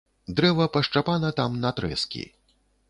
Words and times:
Дрэва 0.39 0.65
пашчапана 0.77 1.31
там 1.41 1.61
на 1.65 1.75
трэскі. 1.81 2.23